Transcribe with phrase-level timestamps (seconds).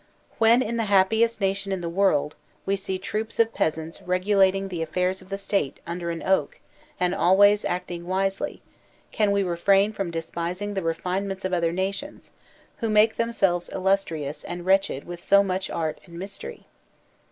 [0.39, 4.81] When, in the happiest nation in the world, we see troops of peasants regulating the
[4.81, 6.59] affairs of the State under an oak
[6.99, 8.63] and always acting wisely,
[9.11, 12.31] can we refrain from despising the refinements of other nations,
[12.77, 16.65] who make themselves illustrious and wretched with so much art and mystery?